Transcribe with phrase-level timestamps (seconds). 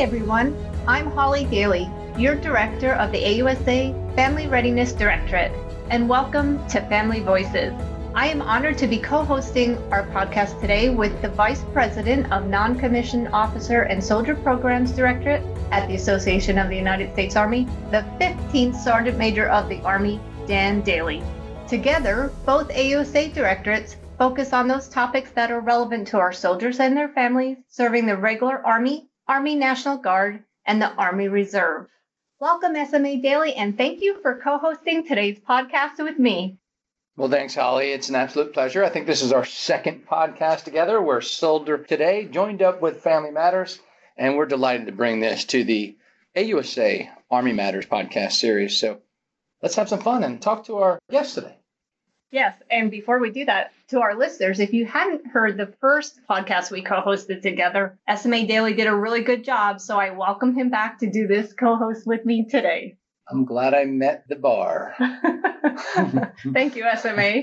[0.00, 0.56] everyone.
[0.86, 1.86] I'm Holly Dailey,
[2.18, 5.52] your director of the AUSA Family Readiness Directorate,
[5.90, 7.74] and welcome to Family Voices.
[8.14, 12.46] I am honored to be co hosting our podcast today with the Vice President of
[12.46, 17.66] Non Commissioned Officer and Soldier Programs Directorate at the Association of the United States Army,
[17.90, 21.22] the 15th Sergeant Major of the Army, Dan Dailey.
[21.68, 26.96] Together, both AUSA directorates focus on those topics that are relevant to our soldiers and
[26.96, 31.86] their families serving the regular Army, Army National Guard, and the Army Reserve.
[32.40, 36.58] Welcome, SMA Dailey, and thank you for co hosting today's podcast with me.
[37.16, 37.92] Well, thanks, Holly.
[37.92, 38.82] It's an absolute pleasure.
[38.82, 41.00] I think this is our second podcast together.
[41.00, 43.78] We're Soldier today, joined up with Family Matters,
[44.16, 45.96] and we're delighted to bring this to the
[46.36, 48.80] AUSA Army Matters podcast series.
[48.80, 48.98] So
[49.62, 51.59] let's have some fun and talk to our guests today.
[52.32, 56.20] Yes, and before we do that, to our listeners, if you hadn't heard the first
[56.30, 60.70] podcast we co-hosted together, SMA Dailey did a really good job, so I welcome him
[60.70, 62.96] back to do this co-host with me today.
[63.28, 64.94] I'm glad I met the bar.
[66.52, 67.42] Thank you, SMA.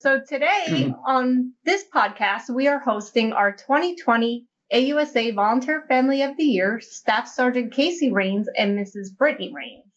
[0.00, 6.44] So today on this podcast, we are hosting our 2020 AUSA Volunteer Family of the
[6.44, 9.16] Year, Staff Sergeant Casey Rains and Mrs.
[9.16, 9.91] Brittany Rains.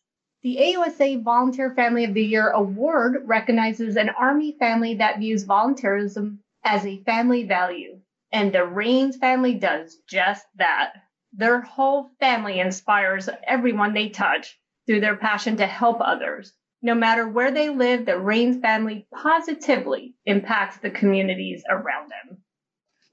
[0.46, 6.38] The AUSA Volunteer Family of the Year award recognizes an Army family that views volunteerism
[6.64, 8.00] as a family value,
[8.32, 10.94] and the Rains family does just that.
[11.34, 16.54] Their whole family inspires everyone they touch through their passion to help others.
[16.80, 22.44] No matter where they live, the Rains family positively impacts the communities around them.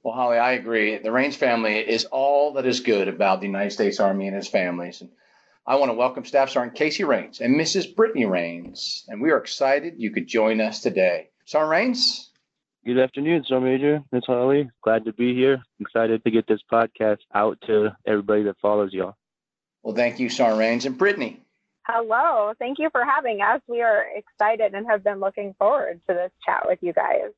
[0.02, 0.98] Well, Holly, I agree.
[0.98, 4.48] The Rains family is all that is good about the United States Army and its
[4.48, 5.00] families.
[5.00, 5.08] And
[5.64, 7.94] I want to welcome Staff Sergeant Casey Rains and Mrs.
[7.94, 11.28] Brittany Rains, and we are excited you could join us today.
[11.44, 12.32] Sergeant Rains?
[12.84, 14.02] Good afternoon, Sergeant Major.
[14.10, 14.68] Miss Holly.
[14.82, 15.62] Glad to be here.
[15.78, 19.14] Excited to get this podcast out to everybody that follows y'all.
[19.84, 20.84] Well, thank you, Sergeant Rains.
[20.84, 21.44] And Brittany?
[21.86, 22.54] Hello.
[22.58, 23.60] Thank you for having us.
[23.68, 27.30] We are excited and have been looking forward to this chat with you guys.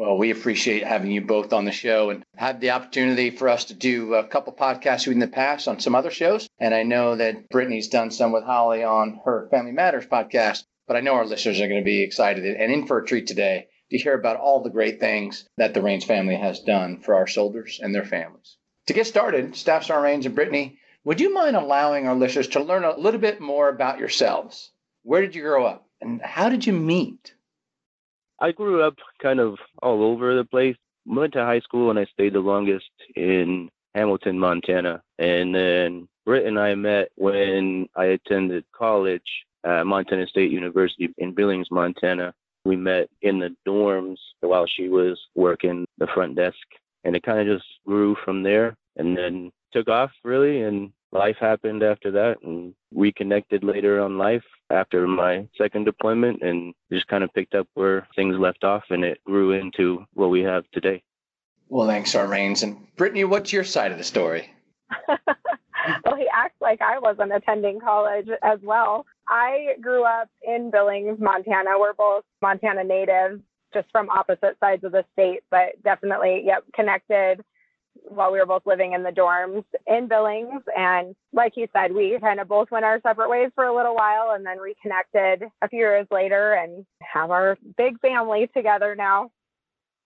[0.00, 3.66] Well, we appreciate having you both on the show and had the opportunity for us
[3.66, 6.48] to do a couple podcasts in the past on some other shows.
[6.58, 10.64] And I know that Brittany's done some with Holly on her Family Matters podcast.
[10.88, 13.26] But I know our listeners are going to be excited and in for a treat
[13.26, 17.14] today to hear about all the great things that the Rains family has done for
[17.14, 18.56] our soldiers and their families.
[18.86, 22.62] To get started, Staff Sergeant Rains and Brittany, would you mind allowing our listeners to
[22.62, 24.72] learn a little bit more about yourselves?
[25.02, 27.34] Where did you grow up and how did you meet?
[28.40, 30.76] I grew up kind of all over the place.
[31.06, 35.02] Went to high school and I stayed the longest in Hamilton, Montana.
[35.18, 39.22] And then Britt and I met when I attended college
[39.64, 42.32] at Montana State University in Billings, Montana.
[42.64, 46.56] We met in the dorms while she was working the front desk.
[47.04, 50.62] And it kind of just grew from there and then took off really.
[50.62, 56.74] And life happened after that and reconnected later on life after my second deployment and
[56.92, 60.40] just kind of picked up where things left off and it grew into what we
[60.40, 61.02] have today.
[61.68, 62.62] Well, thanks, our Rains.
[62.62, 64.50] And Brittany, what's your side of the story?
[65.08, 69.06] well, he acts like I wasn't attending college as well.
[69.28, 71.78] I grew up in Billings, Montana.
[71.78, 73.40] We're both Montana natives,
[73.72, 77.44] just from opposite sides of the state, but definitely, yep, connected
[78.08, 80.62] while we were both living in the dorms in Billings.
[80.76, 83.94] And like you said, we kind of both went our separate ways for a little
[83.94, 89.30] while and then reconnected a few years later and have our big family together now.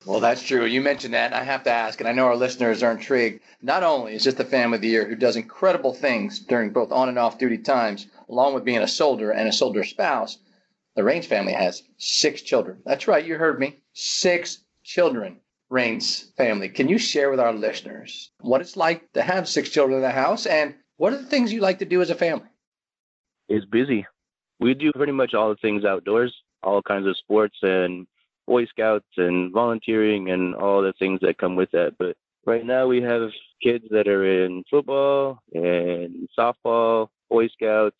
[0.06, 0.66] Well, that's true.
[0.66, 1.32] You mentioned that.
[1.32, 3.40] And I have to ask, and I know our listeners are intrigued.
[3.62, 6.92] Not only is this the family of the year who does incredible things during both
[6.92, 10.38] on and off duty times, along with being a soldier and a soldier spouse,
[10.94, 12.82] the Rains family has six children.
[12.84, 13.80] That's right, you heard me.
[13.94, 15.40] Six children.
[15.74, 16.68] Rains family.
[16.68, 20.10] Can you share with our listeners what it's like to have six children in the
[20.10, 22.46] house and what are the things you like to do as a family?
[23.48, 24.06] It's busy.
[24.60, 26.32] We do pretty much all the things outdoors,
[26.62, 28.06] all kinds of sports and
[28.46, 31.94] Boy Scouts and volunteering and all the things that come with that.
[31.98, 33.30] But right now we have
[33.60, 37.96] kids that are in football and softball, Boy Scouts,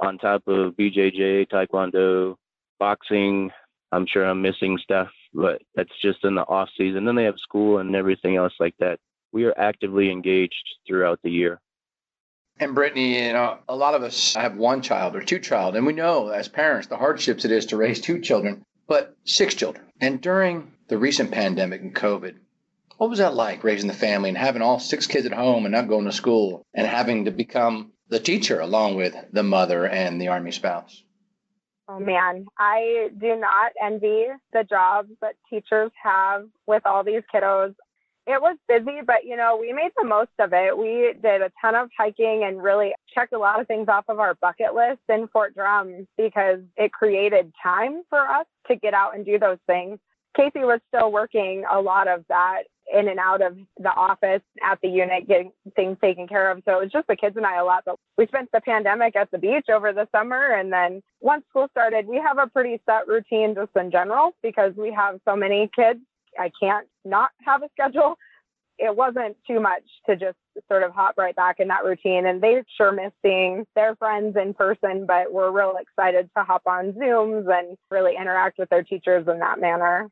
[0.00, 2.36] on top of BJJ, Taekwondo,
[2.78, 3.50] boxing.
[3.92, 7.04] I'm sure I'm missing stuff but that's just in the off season.
[7.04, 8.98] Then they have school and everything else like that.
[9.32, 11.60] We are actively engaged throughout the year.
[12.60, 15.86] And Brittany, you know, a lot of us have one child or two child, and
[15.86, 19.86] we know as parents the hardships it is to raise two children, but six children.
[20.00, 22.34] And during the recent pandemic and COVID,
[22.96, 25.72] what was that like raising the family and having all six kids at home and
[25.72, 30.20] not going to school and having to become the teacher along with the mother and
[30.20, 31.04] the army spouse?
[31.90, 37.74] Oh man, I do not envy the jobs that teachers have with all these kiddos.
[38.26, 40.76] It was busy, but you know, we made the most of it.
[40.76, 44.20] We did a ton of hiking and really checked a lot of things off of
[44.20, 49.14] our bucket list in Fort Drum because it created time for us to get out
[49.14, 49.98] and do those things.
[50.36, 54.80] Casey was still working a lot of that in and out of the office at
[54.82, 56.62] the unit getting things taken care of.
[56.64, 57.84] So it was just the kids and I a lot.
[57.84, 60.54] But we spent the pandemic at the beach over the summer.
[60.54, 64.72] And then once school started, we have a pretty set routine just in general because
[64.76, 66.00] we have so many kids
[66.38, 68.16] I can't not have a schedule.
[68.78, 70.36] It wasn't too much to just
[70.68, 72.26] sort of hop right back in that routine.
[72.26, 76.62] And they sure miss seeing their friends in person, but we're real excited to hop
[76.66, 80.08] on Zooms and really interact with their teachers in that manner.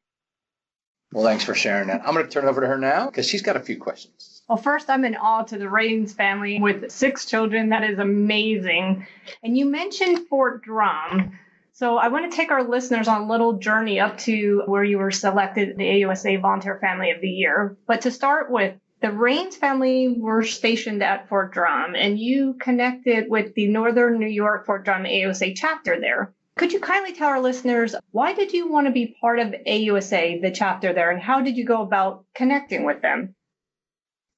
[1.17, 2.03] Well, thanks for sharing that.
[2.05, 4.43] I'm going to turn it over to her now because she's got a few questions.
[4.51, 7.71] Well, first, I'm in awe to the Rains family with six children.
[7.71, 9.07] That is amazing.
[9.43, 11.39] And you mentioned Fort Drum.
[11.73, 14.99] So I want to take our listeners on a little journey up to where you
[14.99, 17.79] were selected the AUSA Volunteer Family of the Year.
[17.87, 23.31] But to start with, the Rains family were stationed at Fort Drum and you connected
[23.31, 26.35] with the Northern New York Fort Drum AUSA chapter there.
[26.57, 30.41] Could you kindly tell our listeners why did you want to be part of AUSA,
[30.41, 33.35] the chapter there, and how did you go about connecting with them?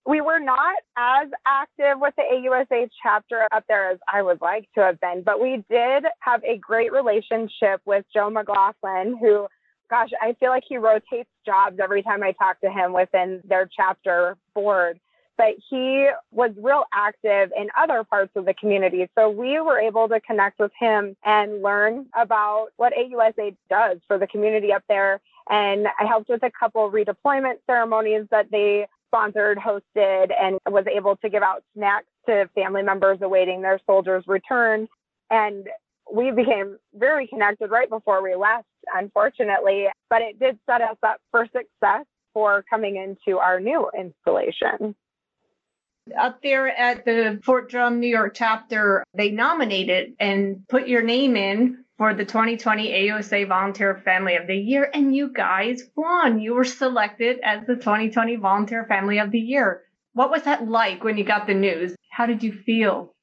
[0.09, 4.67] we were not as active with the AUSA chapter up there as I would like
[4.75, 9.47] to have been, but we did have a great relationship with Joe McLaughlin, who,
[9.91, 13.69] gosh, I feel like he rotates jobs every time I talk to him within their
[13.77, 14.99] chapter board.
[15.39, 19.09] But he was real active in other parts of the community.
[19.17, 24.19] So we were able to connect with him and learn about what AUSA does for
[24.19, 25.21] the community up there.
[25.49, 31.17] And I helped with a couple redeployment ceremonies that they sponsored, hosted, and was able
[31.17, 34.89] to give out snacks to family members awaiting their soldiers' return.
[35.31, 35.69] And
[36.13, 41.21] we became very connected right before we left, unfortunately, but it did set us up
[41.31, 42.05] for success
[42.35, 44.95] for coming into our new installation.
[46.17, 51.37] Up there at the Fort Drum, New York chapter, they nominated and put your name
[51.37, 56.41] in for the 2020 AUSA Volunteer Family of the Year, and you guys won.
[56.41, 59.83] You were selected as the 2020 Volunteer Family of the Year.
[60.13, 61.95] What was that like when you got the news?
[62.11, 63.15] How did you feel?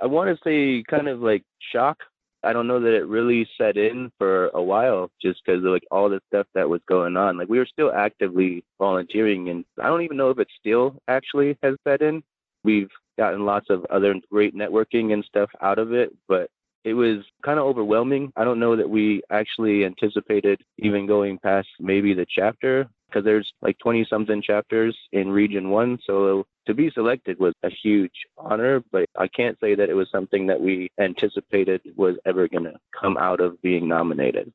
[0.00, 1.98] I want to say kind of like shock.
[2.46, 5.82] I don't know that it really set in for a while just because of like
[5.90, 7.36] all the stuff that was going on.
[7.36, 11.58] Like we were still actively volunteering, and I don't even know if it still actually
[11.64, 12.22] has set in.
[12.62, 16.48] We've gotten lots of other great networking and stuff out of it, but
[16.84, 18.32] it was kind of overwhelming.
[18.36, 23.52] I don't know that we actually anticipated even going past maybe the chapter because there's
[23.62, 28.82] like 20 something chapters in region 1 so to be selected was a huge honor
[28.92, 32.74] but i can't say that it was something that we anticipated was ever going to
[32.98, 34.52] come out of being nominated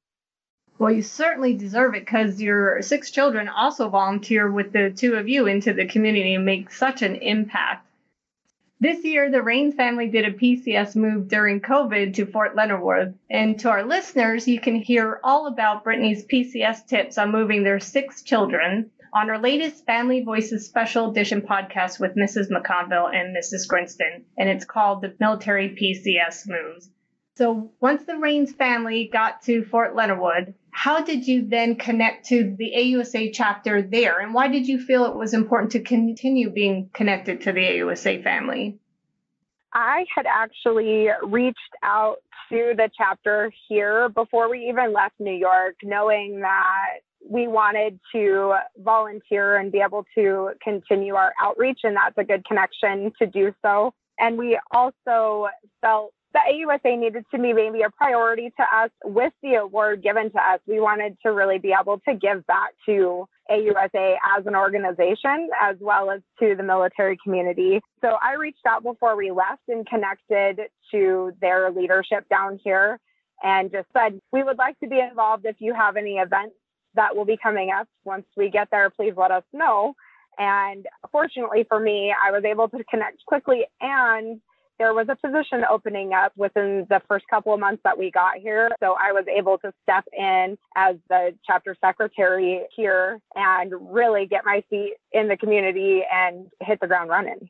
[0.82, 5.30] well, you certainly deserve it because your six children also volunteer with the two of
[5.30, 7.86] you into the community and make such an impact.
[8.82, 13.14] This year, the Rains family did a PCS move during COVID to Fort Leonard Wood.
[13.30, 17.80] And to our listeners, you can hear all about Brittany's PCS tips on moving their
[17.80, 22.50] six children on our latest Family Voices special edition podcast with Mrs.
[22.50, 23.68] McConville and Mrs.
[23.68, 24.26] Grinston.
[24.36, 26.90] And it's called The Military PCS Moves.
[27.36, 32.28] So once the Rains family got to Fort Leonard Wood, how did you then connect
[32.28, 34.20] to the AUSA chapter there?
[34.20, 38.24] And why did you feel it was important to continue being connected to the AUSA
[38.24, 38.80] family?
[39.74, 42.18] I had actually reached out
[42.50, 48.56] to the chapter here before we even left New York, knowing that we wanted to
[48.78, 53.54] volunteer and be able to continue our outreach, and that's a good connection to do
[53.62, 53.94] so.
[54.20, 55.48] And we also
[55.82, 60.32] felt the AUSA needed to be maybe a priority to us with the award given
[60.32, 60.60] to us.
[60.66, 65.76] We wanted to really be able to give back to AUSA as an organization as
[65.80, 67.82] well as to the military community.
[68.02, 70.62] So I reached out before we left and connected
[70.92, 73.00] to their leadership down here
[73.44, 76.56] and just said, we would like to be involved if you have any events
[76.96, 77.88] that will be coming up.
[78.06, 79.96] Once we get there, please let us know.
[80.38, 84.40] And fortunately for me, I was able to connect quickly and
[84.82, 88.38] there was a position opening up within the first couple of months that we got
[88.38, 88.68] here.
[88.82, 94.44] So I was able to step in as the chapter secretary here and really get
[94.44, 97.48] my feet in the community and hit the ground running.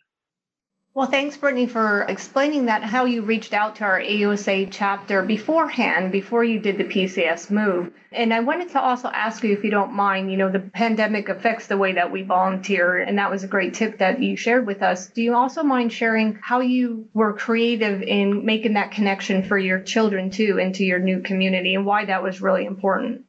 [0.94, 6.12] Well, thanks, Brittany, for explaining that how you reached out to our AUSA chapter beforehand,
[6.12, 7.94] before you did the PCS move.
[8.12, 11.30] And I wanted to also ask you, if you don't mind, you know, the pandemic
[11.30, 14.68] affects the way that we volunteer, and that was a great tip that you shared
[14.68, 15.08] with us.
[15.08, 19.80] Do you also mind sharing how you were creative in making that connection for your
[19.80, 23.24] children too into your new community and why that was really important?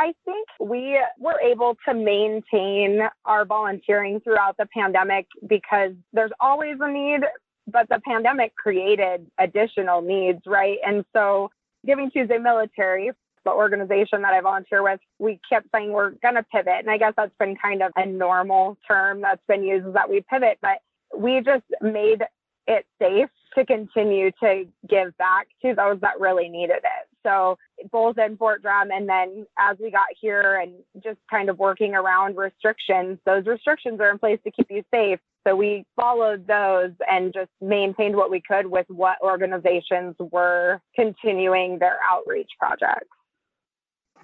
[0.00, 6.76] I think we were able to maintain our volunteering throughout the pandemic because there's always
[6.80, 7.20] a need,
[7.66, 10.78] but the pandemic created additional needs, right?
[10.86, 11.50] And so
[11.86, 13.10] Giving Tuesday Military,
[13.44, 16.78] the organization that I volunteer with, we kept saying we're going to pivot.
[16.78, 20.08] And I guess that's been kind of a normal term that's been used is that
[20.08, 20.78] we pivot, but
[21.14, 22.22] we just made
[22.66, 26.99] it safe to continue to give back to those that really needed it.
[27.26, 27.56] So
[27.90, 30.72] both in Fort Drum and then as we got here and
[31.02, 35.18] just kind of working around restrictions, those restrictions are in place to keep you safe.
[35.46, 41.78] So we followed those and just maintained what we could with what organizations were continuing
[41.78, 43.08] their outreach projects.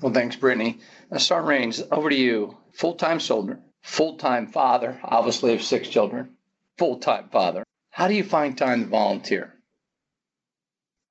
[0.03, 0.81] Well, thanks, Brittany.
[1.11, 2.57] Uh, Sergeant Rains, over to you.
[2.75, 6.37] Full time soldier, full time father, obviously of six children,
[6.77, 7.65] full time father.
[7.91, 9.55] How do you find time to volunteer?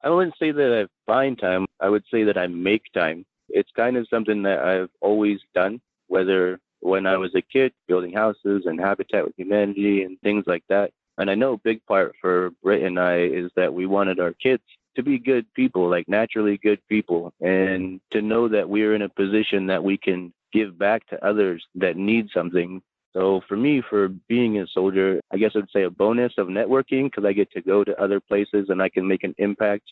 [0.03, 1.64] I wouldn't say that I find time.
[1.79, 3.25] I would say that I make time.
[3.49, 8.13] It's kind of something that I've always done, whether when I was a kid, building
[8.13, 10.91] houses and Habitat with Humanity and things like that.
[11.17, 14.33] And I know a big part for Britt and I is that we wanted our
[14.33, 14.63] kids
[14.95, 19.09] to be good people, like naturally good people, and to know that we're in a
[19.09, 22.81] position that we can give back to others that need something
[23.15, 27.05] so for me, for being a soldier, I guess I'd say a bonus of networking
[27.05, 29.85] because I get to go to other places and I can make an impact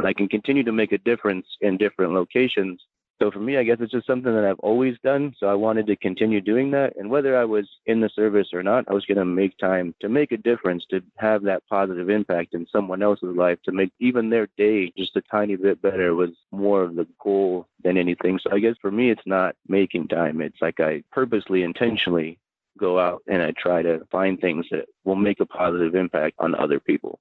[0.00, 2.80] and I can continue to make a difference in different locations.
[3.20, 5.34] So for me, I guess it's just something that I've always done.
[5.38, 6.94] So I wanted to continue doing that.
[6.96, 9.94] And whether I was in the service or not, I was going to make time
[10.00, 13.92] to make a difference, to have that positive impact in someone else's life, to make
[14.00, 18.38] even their day just a tiny bit better was more of the goal than anything.
[18.42, 20.40] So I guess for me, it's not making time.
[20.40, 22.38] It's like I purposely, intentionally
[22.78, 26.54] go out and I try to find things that will make a positive impact on
[26.54, 27.20] other people.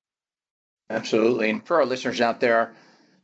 [0.89, 1.49] Absolutely.
[1.49, 2.73] And for our listeners out there,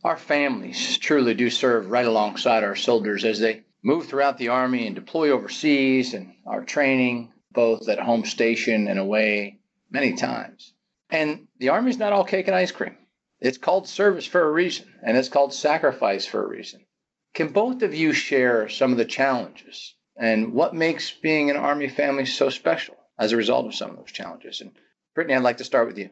[0.04, 4.86] our families truly do serve right alongside our soldiers as they move throughout the Army
[4.86, 10.74] and deploy overseas and our training, both at home station and away, many times.
[11.10, 12.98] And the Army's not all cake and ice cream.
[13.40, 16.86] It's called service for a reason, and it's called sacrifice for a reason.
[17.34, 21.90] Can both of you share some of the challenges and what makes being an Army
[21.90, 24.62] family so special as a result of some of those challenges.
[24.62, 24.72] And
[25.14, 26.10] Brittany, I'd like to start with you.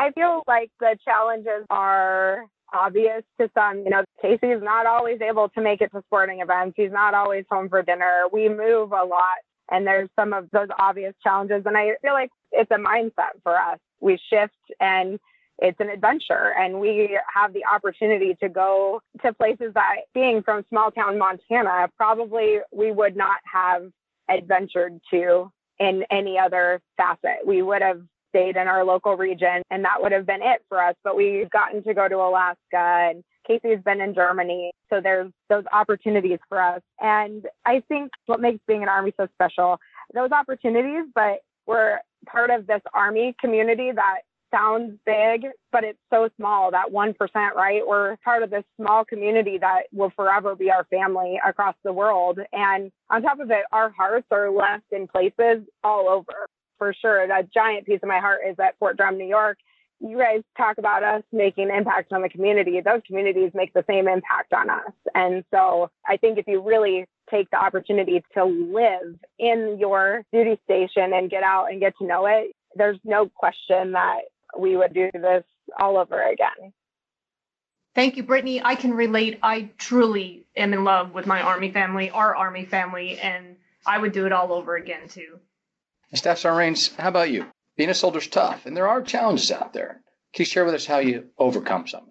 [0.00, 3.80] I feel like the challenges are obvious to some.
[3.80, 6.72] You know, Casey is not always able to make it to sporting events.
[6.74, 8.22] He's not always home for dinner.
[8.32, 9.40] We move a lot,
[9.70, 11.64] and there's some of those obvious challenges.
[11.66, 13.78] And I feel like it's a mindset for us.
[14.00, 15.20] We shift and
[15.58, 20.64] it's an adventure and we have the opportunity to go to places that being from
[20.70, 23.90] small town Montana, probably we would not have
[24.30, 27.46] adventured to in any other facet.
[27.46, 28.00] We would have
[28.30, 30.94] stayed in our local region and that would have been it for us.
[31.04, 34.72] But we've gotten to go to Alaska and Casey's been in Germany.
[34.88, 36.82] So there's those opportunities for us.
[37.00, 39.78] And I think what makes being an Army so special,
[40.14, 44.20] those opportunities, but we're part of this Army community that
[44.52, 47.14] sounds big, but it's so small that 1%,
[47.54, 47.86] right?
[47.86, 52.40] We're part of this small community that will forever be our family across the world.
[52.52, 56.48] And on top of it, our hearts are left in places all over
[56.80, 57.22] for sure.
[57.22, 59.58] A giant piece of my heart is at Fort Drum, New York.
[60.00, 62.80] You guys talk about us making impact on the community.
[62.82, 64.92] Those communities make the same impact on us.
[65.14, 70.58] And so I think if you really take the opportunity to live in your duty
[70.64, 74.20] station and get out and get to know it, there's no question that
[74.58, 75.44] we would do this
[75.78, 76.72] all over again.
[77.94, 78.62] Thank you, Brittany.
[78.64, 79.38] I can relate.
[79.42, 83.56] I truly am in love with my Army family, our Army family, and
[83.86, 85.40] I would do it all over again too.
[86.12, 87.46] Staff Sergeant how about you?
[87.76, 90.00] Being a soldier's tough, and there are challenges out there.
[90.34, 92.10] Can you share with us how you overcome some?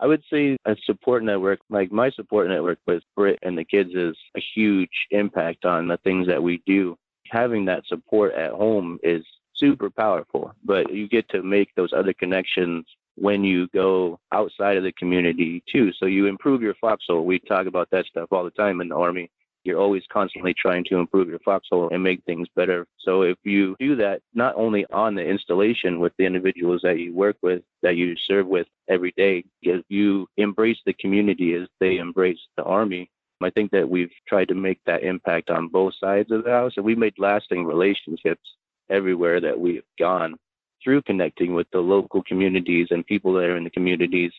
[0.00, 3.90] I would say a support network, like my support network with Britt and the kids,
[3.94, 6.96] is a huge impact on the things that we do.
[7.28, 9.24] Having that support at home is
[9.54, 12.86] super powerful, but you get to make those other connections
[13.16, 15.92] when you go outside of the community too.
[15.92, 17.24] So you improve your foxhole.
[17.24, 19.30] We talk about that stuff all the time in the Army.
[19.64, 22.86] You're always constantly trying to improve your foxhole and make things better.
[22.98, 27.14] So if you do that, not only on the installation with the individuals that you
[27.14, 31.96] work with, that you serve with every day, if you embrace the community as they
[31.96, 33.10] embrace the Army,
[33.42, 36.72] I think that we've tried to make that impact on both sides of the house
[36.76, 38.48] and we made lasting relationships
[38.90, 40.36] everywhere that we've gone
[40.82, 44.32] through connecting with the local communities and people that are in the communities.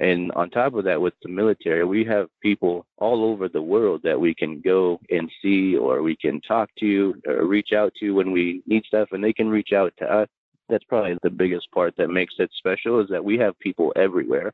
[0.00, 4.00] And on top of that, with the military, we have people all over the world
[4.04, 8.12] that we can go and see, or we can talk to, or reach out to
[8.12, 10.28] when we need stuff, and they can reach out to us.
[10.68, 14.52] That's probably the biggest part that makes it special is that we have people everywhere,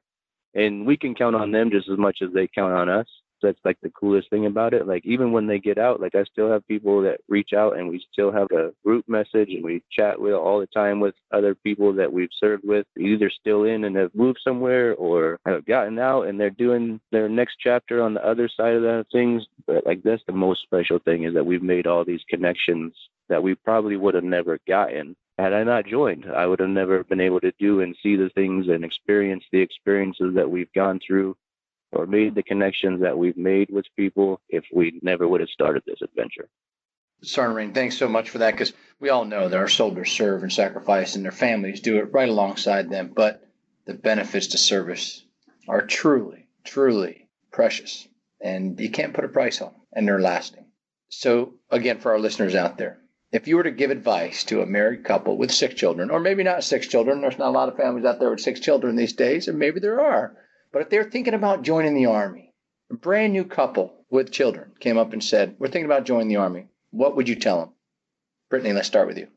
[0.54, 3.06] and we can count on them just as much as they count on us.
[3.44, 4.86] That's like the coolest thing about it.
[4.86, 7.88] Like even when they get out, like I still have people that reach out and
[7.88, 11.54] we still have a group message and we chat with all the time with other
[11.54, 15.98] people that we've served with, either still in and have moved somewhere or have gotten
[15.98, 19.44] out and they're doing their next chapter on the other side of the things.
[19.66, 22.92] But like that's the most special thing is that we've made all these connections
[23.28, 26.26] that we probably would have never gotten had I not joined.
[26.26, 29.60] I would have never been able to do and see the things and experience the
[29.60, 31.36] experiences that we've gone through
[31.94, 35.82] or made the connections that we've made with people if we never would have started
[35.86, 36.48] this adventure.
[37.36, 40.52] Rain, thanks so much for that because we all know that our soldiers serve and
[40.52, 43.12] sacrifice and their families do it right alongside them.
[43.14, 43.42] But
[43.86, 45.24] the benefits to service
[45.66, 48.06] are truly, truly precious
[48.40, 50.66] and you can't put a price on them and they're lasting.
[51.08, 52.98] So, again, for our listeners out there,
[53.32, 56.42] if you were to give advice to a married couple with six children, or maybe
[56.42, 59.14] not six children, there's not a lot of families out there with six children these
[59.14, 60.36] days, or maybe there are,
[60.74, 62.52] but if they're thinking about joining the Army,
[62.90, 66.36] a brand new couple with children came up and said, We're thinking about joining the
[66.36, 67.70] Army, what would you tell them?
[68.50, 69.28] Brittany, let's start with you.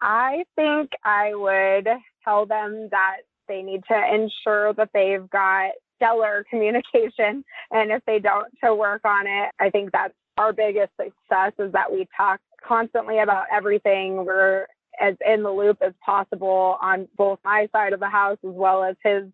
[0.00, 1.86] I think I would
[2.24, 7.44] tell them that they need to ensure that they've got stellar communication.
[7.70, 9.50] And if they don't, to work on it.
[9.60, 14.24] I think that's our biggest success is that we talk constantly about everything.
[14.24, 14.66] We're
[14.98, 18.82] as in the loop as possible on both my side of the house as well
[18.82, 19.24] as his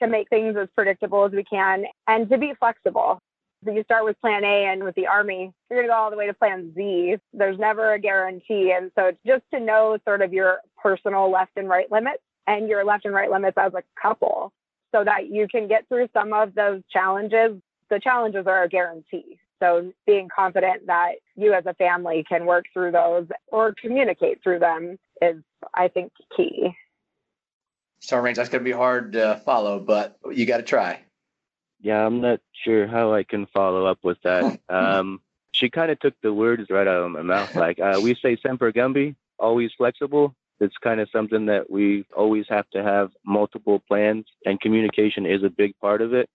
[0.00, 3.20] to make things as predictable as we can and to be flexible.
[3.64, 6.10] So you start with plan A and with the Army, you're going to go all
[6.10, 7.16] the way to plan Z.
[7.32, 8.72] There's never a guarantee.
[8.76, 12.68] And so it's just to know sort of your personal left and right limits and
[12.68, 14.52] your left and right limits as a couple
[14.94, 17.60] so that you can get through some of those challenges.
[17.90, 19.38] The challenges are a guarantee.
[19.60, 24.60] So being confident that you as a family can work through those or communicate through
[24.60, 25.42] them is,
[25.74, 26.76] I think, key.
[28.00, 31.00] Star Rains, that's going to be hard to follow, but you got to try.
[31.80, 34.60] Yeah, I'm not sure how I can follow up with that.
[34.68, 35.20] um,
[35.52, 37.54] she kind of took the words right out of my mouth.
[37.54, 40.34] Like uh, we say, semper gumby, always flexible.
[40.60, 45.44] It's kind of something that we always have to have multiple plans, and communication is
[45.44, 46.28] a big part of it.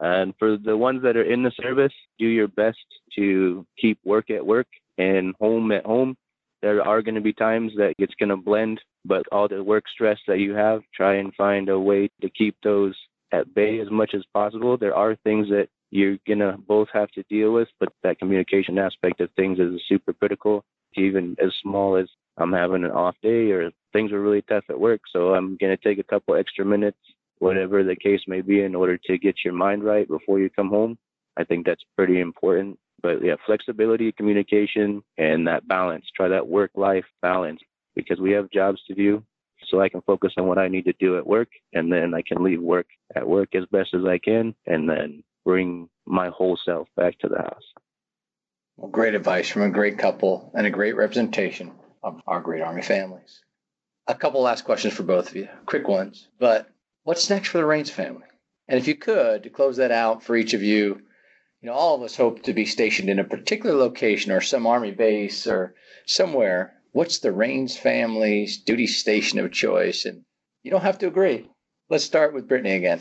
[0.00, 2.78] And for the ones that are in the service, do your best
[3.16, 6.16] to keep work at work and home at home.
[6.62, 9.84] There are going to be times that it's going to blend, but all the work
[9.92, 12.94] stress that you have, try and find a way to keep those
[13.32, 14.76] at bay as much as possible.
[14.76, 18.78] There are things that you're going to both have to deal with, but that communication
[18.78, 23.50] aspect of things is super critical, even as small as I'm having an off day
[23.50, 25.00] or things are really tough at work.
[25.10, 26.98] So I'm going to take a couple extra minutes
[27.38, 30.68] whatever the case may be, in order to get your mind right before you come
[30.68, 30.98] home.
[31.36, 32.78] I think that's pretty important.
[33.00, 36.04] But yeah, flexibility, communication, and that balance.
[36.16, 37.60] Try that work life balance
[37.98, 39.24] because we have jobs to do.
[39.68, 42.22] So I can focus on what I need to do at work, and then I
[42.22, 46.56] can leave work at work as best as I can, and then bring my whole
[46.64, 47.74] self back to the house.
[48.76, 51.72] Well, great advice from a great couple and a great representation
[52.04, 53.42] of our great Army families.
[54.06, 56.70] A couple last questions for both of you, quick ones, but
[57.02, 58.28] what's next for the Rains family?
[58.68, 61.02] And if you could, to close that out for each of you,
[61.60, 64.66] you know, all of us hope to be stationed in a particular location or some
[64.66, 65.74] Army base or
[66.06, 66.77] somewhere.
[66.98, 70.04] What's the Rains family's duty station of choice?
[70.04, 70.24] And
[70.64, 71.48] you don't have to agree.
[71.88, 73.00] Let's start with Brittany again.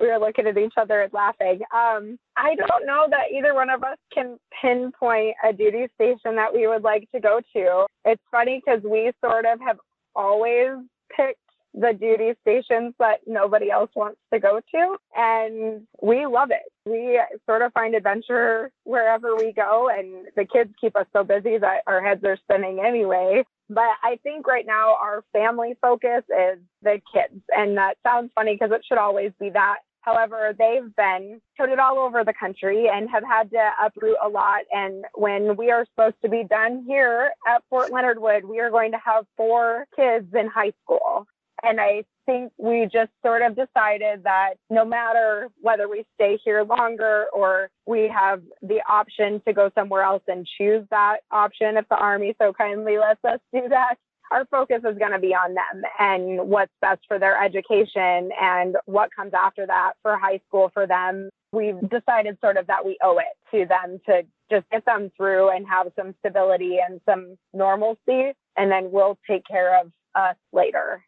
[0.00, 1.60] We are looking at each other and laughing.
[1.70, 6.54] Um, I don't know that either one of us can pinpoint a duty station that
[6.54, 7.84] we would like to go to.
[8.06, 9.76] It's funny because we sort of have
[10.16, 10.70] always
[11.14, 11.41] picked
[11.74, 14.96] the duty stations that nobody else wants to go to.
[15.16, 16.70] And we love it.
[16.84, 21.58] We sort of find adventure wherever we go, and the kids keep us so busy
[21.58, 23.44] that our heads are spinning anyway.
[23.68, 27.42] But I think right now our family focus is the kids.
[27.56, 29.78] And that sounds funny because it should always be that.
[30.02, 34.62] However, they've been toted all over the country and have had to uproot a lot.
[34.72, 38.70] And when we are supposed to be done here at Fort Leonard Wood, we are
[38.70, 41.26] going to have four kids in high school.
[41.62, 46.62] And I think we just sort of decided that no matter whether we stay here
[46.64, 51.88] longer or we have the option to go somewhere else and choose that option, if
[51.88, 53.94] the Army so kindly lets us do that,
[54.32, 58.76] our focus is going to be on them and what's best for their education and
[58.86, 61.28] what comes after that for high school for them.
[61.52, 65.50] We've decided sort of that we owe it to them to just get them through
[65.50, 71.02] and have some stability and some normalcy, and then we'll take care of us later.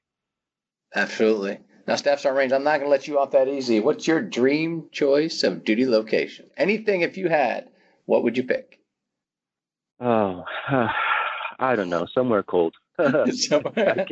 [0.95, 1.59] Absolutely.
[1.87, 3.81] Now, Staff Sergeant Rains, I'm not going to let you off that easy.
[3.81, 6.47] What's your dream choice of duty location?
[6.57, 7.69] Anything, if you had,
[8.07, 8.79] what would you pick?
[10.01, 10.45] Oh,
[11.59, 12.07] I don't know.
[12.15, 12.75] Somewhere cold.
[13.33, 14.07] Somewhere.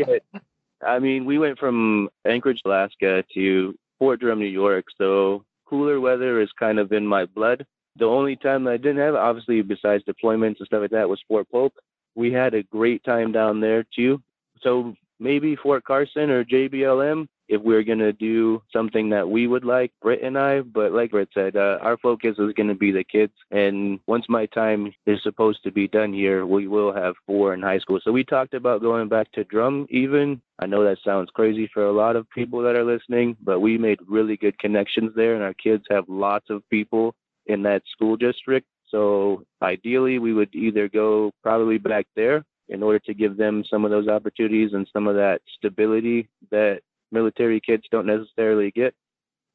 [0.84, 4.86] I mean, we went from Anchorage, Alaska to Fort Drum, New York.
[4.98, 7.64] So cooler weather is kind of in my blood.
[7.96, 11.48] The only time I didn't have, obviously, besides deployments and stuff like that, was Fort
[11.50, 11.74] Polk.
[12.14, 14.22] We had a great time down there too.
[14.60, 19.64] So maybe Fort Carson or JBLM if we're going to do something that we would
[19.64, 20.62] like, Britt and I.
[20.62, 23.35] But like Britt said, uh, our focus is going to be the kids.
[23.50, 27.61] And once my time is supposed to be done here, we will have four in
[27.61, 28.00] high school.
[28.02, 30.40] So we talked about going back to drum even.
[30.61, 33.76] I know that sounds crazy for a lot of people that are listening, but we
[33.76, 35.35] made really good connections there.
[35.35, 37.14] And our kids have lots of people
[37.46, 38.66] in that school district.
[38.88, 43.85] So ideally, we would either go probably back there in order to give them some
[43.85, 46.80] of those opportunities and some of that stability that
[47.12, 48.94] military kids don't necessarily get.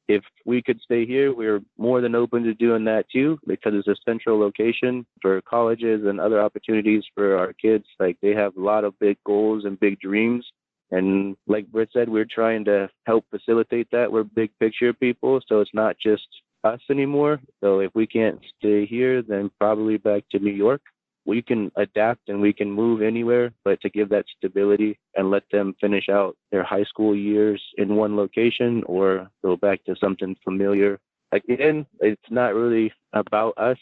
[0.06, 3.88] If we could stay here, we're more than open to doing that too, because it's
[3.88, 7.84] a central location for colleges and other opportunities for our kids.
[7.98, 10.46] Like they have a lot of big goals and big dreams.
[10.90, 14.10] And like Britt said, we're trying to help facilitate that.
[14.10, 16.26] We're big picture people, so it's not just
[16.64, 17.40] us anymore.
[17.60, 20.80] So if we can't stay here, then probably back to New York
[21.24, 25.42] we can adapt and we can move anywhere, but to give that stability and let
[25.52, 30.36] them finish out their high school years in one location or go back to something
[30.42, 30.98] familiar.
[31.32, 33.78] Again, it's not really about us.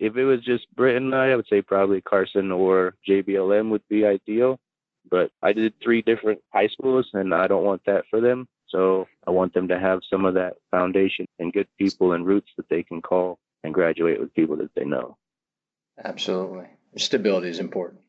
[0.00, 3.86] If it was just Britt and I, I would say probably Carson or JBLM would
[3.88, 4.58] be ideal.
[5.10, 8.46] But I did three different high schools and I don't want that for them.
[8.68, 12.50] So I want them to have some of that foundation and good people and roots
[12.56, 15.16] that they can call and graduate with people that they know.
[16.04, 16.66] Absolutely.
[16.96, 18.00] Stability is important.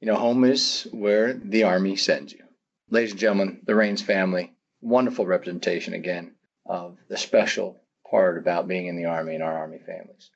[0.00, 2.44] You know, home is where the Army sends you.
[2.90, 6.34] Ladies and gentlemen, the Rains family, wonderful representation again
[6.66, 10.30] of the special part about being in the Army and our Army families.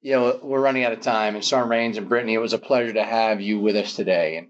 [0.00, 2.58] You know, we're running out of time, and Sergeant Rains and Brittany, it was a
[2.58, 4.36] pleasure to have you with us today.
[4.36, 4.48] And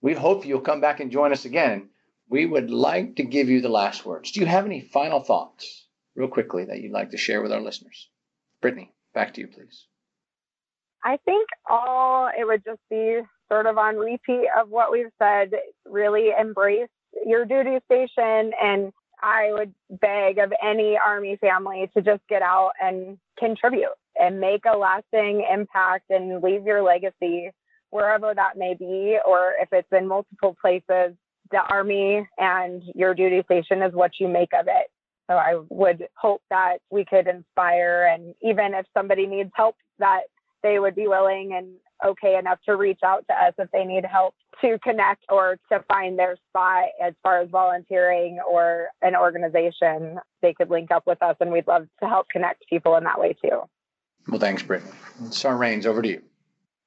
[0.00, 1.90] we hope you'll come back and join us again.
[2.28, 4.32] We would like to give you the last words.
[4.32, 7.60] Do you have any final thoughts, real quickly, that you'd like to share with our
[7.60, 8.08] listeners?
[8.60, 9.86] Brittany, back to you, please.
[11.06, 15.52] I think all it would just be sort of on repeat of what we've said.
[15.88, 16.88] Really embrace
[17.24, 18.50] your duty station.
[18.60, 18.92] And
[19.22, 24.64] I would beg of any Army family to just get out and contribute and make
[24.66, 27.52] a lasting impact and leave your legacy
[27.90, 31.14] wherever that may be, or if it's in multiple places.
[31.52, 34.88] The Army and your duty station is what you make of it.
[35.30, 40.22] So I would hope that we could inspire, and even if somebody needs help, that
[40.62, 41.68] they would be willing and
[42.04, 45.82] okay enough to reach out to us if they need help to connect or to
[45.88, 50.18] find their spot as far as volunteering or an organization.
[50.42, 53.20] They could link up with us and we'd love to help connect people in that
[53.20, 53.62] way too.
[54.28, 54.92] Well, thanks, Brittany.
[55.30, 56.22] Sergeant Rains, over to you.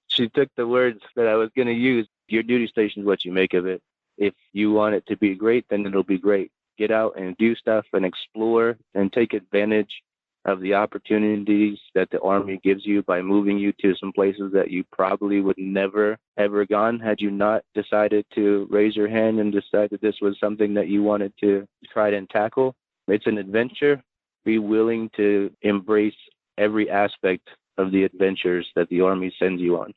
[0.07, 2.07] She took the words that I was going to use.
[2.27, 3.81] Your duty station is what you make of it.
[4.17, 6.51] If you want it to be great, then it'll be great.
[6.77, 10.01] Get out and do stuff and explore and take advantage
[10.45, 14.71] of the opportunities that the Army gives you by moving you to some places that
[14.71, 19.51] you probably would never ever gone had you not decided to raise your hand and
[19.51, 22.75] decide that this was something that you wanted to try and tackle.
[23.07, 24.01] It's an adventure.
[24.45, 26.15] Be willing to embrace
[26.57, 29.93] every aspect of the adventures that the Army sends you on.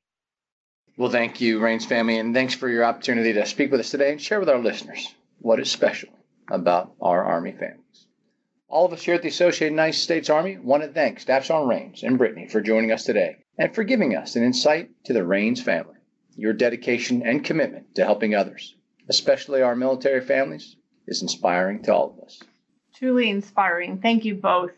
[0.97, 4.13] Well, thank you, Rains family, and thanks for your opportunity to speak with us today
[4.13, 6.11] and share with our listeners what is special
[6.51, 7.82] about our Army family.
[8.73, 11.69] All of us here at the Associated United States Army want to thank Staff Sergeant
[11.69, 15.23] Rains and Brittany for joining us today and for giving us an insight to the
[15.23, 15.97] Rains family.
[16.37, 18.75] Your dedication and commitment to helping others,
[19.11, 20.75] especially our military families,
[21.07, 22.43] is inspiring to all of us.
[22.95, 23.99] Truly inspiring.
[24.01, 24.71] Thank you both.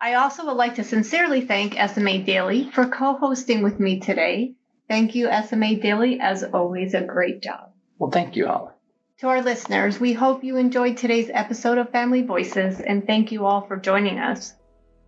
[0.00, 4.54] I also would like to sincerely thank SMA Dailey for co hosting with me today.
[4.88, 6.20] Thank you, SMA Dailey.
[6.20, 7.70] As always, a great job.
[7.98, 8.71] Well, thank you, Holly.
[9.18, 13.46] To our listeners, we hope you enjoyed today's episode of Family Voices and thank you
[13.46, 14.54] all for joining us.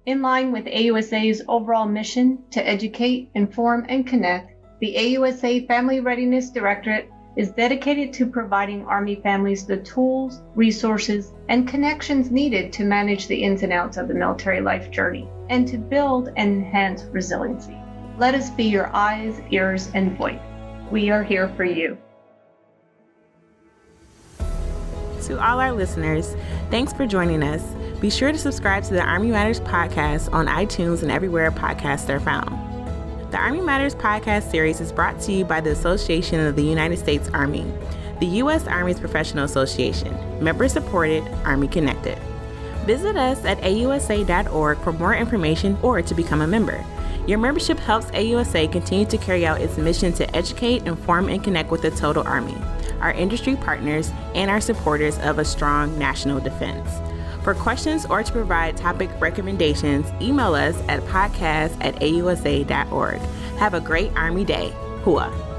[0.07, 6.51] In line with AUSA's overall mission to educate, inform, and connect, the AUSA Family Readiness
[6.51, 13.27] Directorate is dedicated to providing Army families the tools, resources, and connections needed to manage
[13.27, 17.77] the ins and outs of the military life journey and to build and enhance resiliency.
[18.17, 20.39] Let us be your eyes, ears, and voice.
[20.93, 21.99] We are here for you.
[25.25, 26.37] To all our listeners,
[26.71, 27.63] thanks for joining us.
[27.99, 32.21] Be sure to subscribe to the Army Matters podcast on iTunes and everywhere podcasts are
[32.21, 32.51] found.
[33.33, 36.99] The Army Matters podcast series is brought to you by the Association of the United
[36.99, 37.65] States Army,
[38.21, 38.67] the U.S.
[38.67, 42.19] Army's professional association, member supported, Army connected.
[42.85, 46.85] Visit us at ausa.org for more information or to become a member.
[47.27, 51.71] Your membership helps AUSA continue to carry out its mission to educate, inform, and connect
[51.71, 52.59] with the total Army
[53.05, 56.89] our industry partners, and our supporters of a strong national defense.
[57.43, 63.21] For questions or to provide topic recommendations, email us at podcast at ausa.org.
[63.59, 64.73] Have a great Army Day.
[65.05, 65.54] Hooah.